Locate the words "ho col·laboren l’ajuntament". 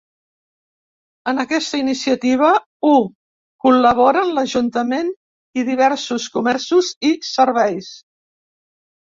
2.89-5.13